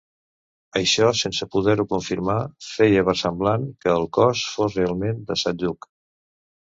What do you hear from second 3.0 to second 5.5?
versemblant que el cos fos realment de